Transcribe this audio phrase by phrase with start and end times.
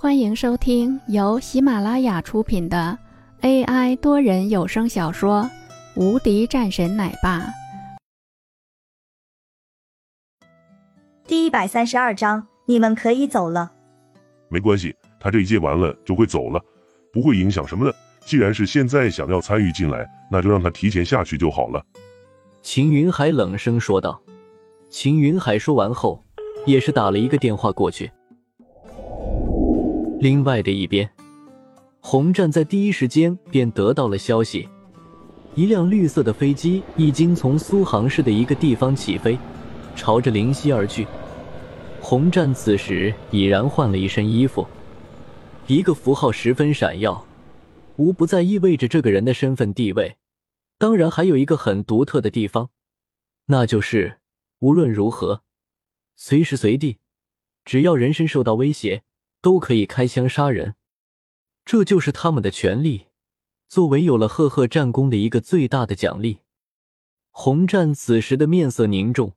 [0.00, 2.96] 欢迎收听由喜马拉雅出品的
[3.40, 5.42] AI 多人有声小说
[6.00, 7.40] 《无敌战神奶爸》
[11.26, 13.72] 第一百三十二章，你们可以走了。
[14.48, 16.60] 没关系，他这一届完了就会走了，
[17.12, 17.92] 不会影响什么的。
[18.20, 21.84] 既然是现在想要参与进来，那就让他提前下去就好了。
[22.62, 24.22] 秦云海冷声说道。
[24.88, 26.22] 秦云海说完后，
[26.66, 28.08] 也是打了一个电话过去。
[30.20, 31.08] 另外的一边，
[32.00, 34.68] 红战在第一时间便得到了消息，
[35.54, 39.38] 一辆绿色的飞机已经从苏杭市的一个地方起飞，
[39.94, 41.06] 朝着灵溪而去。
[42.00, 44.66] 红战此时已然换了一身衣服，
[45.68, 47.24] 一个符号十分闪耀，
[47.94, 50.16] 无不在意味着这个人的身份地位。
[50.78, 52.70] 当然，还有一个很独特的地方，
[53.46, 54.18] 那就是
[54.58, 55.42] 无论如何，
[56.16, 56.98] 随时随地，
[57.64, 59.04] 只要人身受到威胁。
[59.40, 60.74] 都可以开枪杀人，
[61.64, 63.06] 这就是他们的权利。
[63.68, 66.40] 作为有了赫赫战功的一个最大的奖励，
[67.30, 69.34] 洪战此时的面色凝重，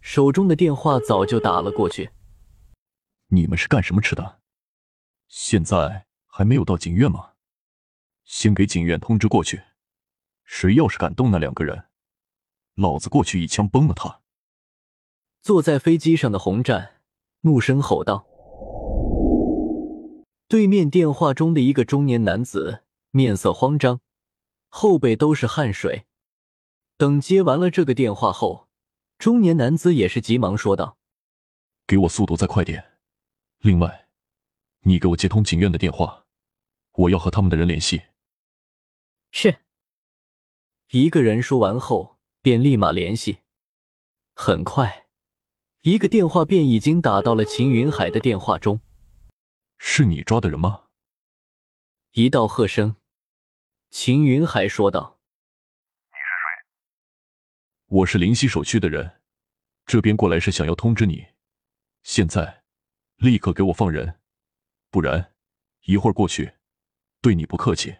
[0.00, 2.10] 手中的电话早就打了过去。
[3.28, 4.40] 你们是干什么吃的？
[5.26, 7.32] 现在还没有到警院吗？
[8.24, 9.62] 先给警院通知过去，
[10.44, 11.86] 谁要是敢动那两个人，
[12.76, 14.20] 老子过去一枪崩了他。
[15.42, 17.00] 坐在飞机上的洪战
[17.40, 18.28] 怒声吼道。
[20.48, 24.00] 对面电话中的一个中年男子面色慌张，
[24.68, 26.06] 后背都是汗水。
[26.96, 28.68] 等接完了这个电话后，
[29.18, 30.98] 中年男子也是急忙说道
[31.86, 32.92] ：“给我速度再快点！
[33.58, 34.08] 另外，
[34.82, 36.26] 你给我接通警院的电话，
[36.92, 38.02] 我要和他们的人联系。”
[39.32, 39.58] 是。
[40.92, 43.38] 一个人说完后，便立马联系。
[44.36, 45.08] 很快，
[45.82, 48.80] 一个电话便已经打到了秦云海的电话中。
[49.78, 50.84] 是你抓的人吗？
[52.12, 52.96] 一道喝声，
[53.90, 55.20] 秦云海说道
[56.08, 56.66] ：“你是谁？
[57.86, 59.20] 我是灵溪守区的人，
[59.84, 61.26] 这边过来是想要通知你，
[62.02, 62.64] 现在
[63.16, 64.20] 立刻给我放人，
[64.90, 65.34] 不然
[65.82, 66.54] 一会儿过去
[67.20, 67.96] 对你不客气。”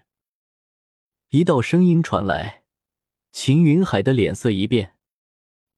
[1.30, 2.64] 一道声音传来，
[3.32, 4.96] 秦云海的脸色一变：“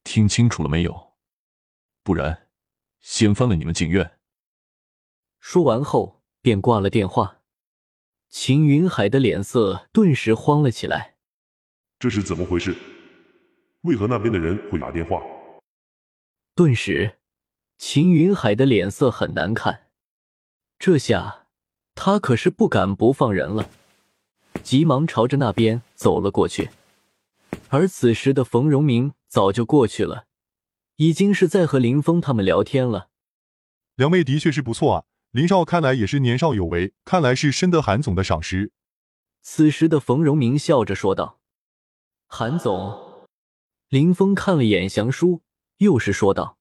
[0.05, 1.17] 听清楚了没有？
[2.03, 2.49] 不然
[3.01, 4.18] 掀翻了你们警院。”
[5.41, 7.41] 说完后，便挂了电话。
[8.29, 11.17] 秦云海的脸色顿时慌了起来。
[11.99, 12.77] 这是怎么回事？
[13.83, 15.23] 为何那边的人会打电话？
[16.55, 17.19] 顿时，
[17.79, 19.89] 秦云海的脸色很难看。
[20.79, 21.47] 这下，
[21.95, 23.71] 他可是不敢不放人了，
[24.63, 26.71] 急忙朝着那边走了过去。
[27.69, 30.27] 而此时的冯荣明早就过去了，
[30.97, 33.09] 已经是在和林峰他们聊天了。
[33.95, 35.05] 两位的确是不错啊。
[35.31, 38.73] 林少看来也是年少有为，看来是深得韩总的赏识。
[39.43, 41.39] 此时的冯荣明笑着说道
[42.27, 43.29] ：“韩总。”
[43.89, 45.43] 林峰看了眼祥叔，
[45.79, 46.59] 又是说道：“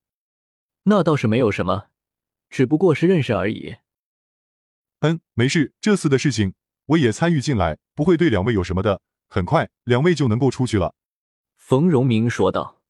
[0.83, 1.87] 那倒是没有什么，
[2.49, 3.77] 只不过是认识而已。”
[4.99, 6.53] 嗯，没事，这次的事情
[6.87, 9.01] 我也参与进来，不会对两位有什么的。
[9.29, 10.93] 很快，两位就能够出去了。”
[11.55, 12.81] 冯荣明说道。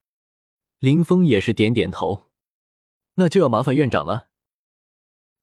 [0.80, 2.30] 林峰也是点点头
[3.14, 4.27] ：“那就要麻烦院长了。”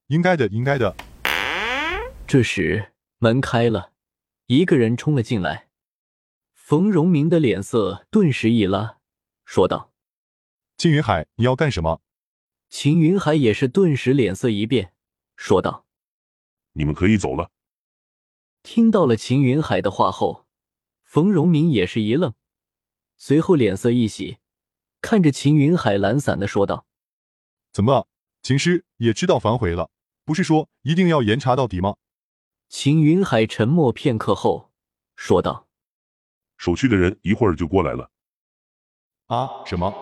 [0.08, 0.94] 应该的，应该的。
[2.28, 3.92] 这时门开了，
[4.46, 5.68] 一个人冲了进来。
[6.52, 8.98] 冯荣明的脸色顿时一拉，
[9.44, 9.92] 说道
[10.78, 12.00] ：“秦云海，你要干什么？”
[12.70, 14.92] 秦云海也是顿时脸色一变，
[15.36, 15.86] 说道
[16.74, 17.50] ：“你们可以走了。”
[18.62, 20.46] 听到了秦云海的话后，
[21.02, 22.34] 冯荣明也是一愣，
[23.16, 24.38] 随后脸色一喜，
[25.00, 26.86] 看着秦云海懒散的说道
[27.72, 28.06] ：“怎么，
[28.42, 29.90] 秦师也知道反悔了？”
[30.26, 31.94] 不是说一定要严查到底吗？
[32.68, 34.72] 秦云海沉默片刻后
[35.14, 35.68] 说道
[36.58, 38.10] ：“守区的人一会儿就过来了。”
[39.26, 39.64] 啊？
[39.64, 39.94] 什么？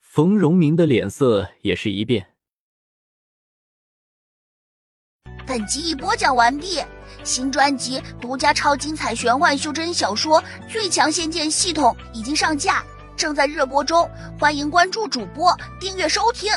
[0.00, 2.34] 冯荣明的脸色也是一变。
[5.46, 6.82] 本集已播讲完毕，
[7.22, 12.84] 新专辑独家超精彩玄幻修真小说《最强仙剑系统》已经上架，
[13.16, 14.10] 正在热播中，
[14.40, 16.50] 欢迎关注主播，订阅收听。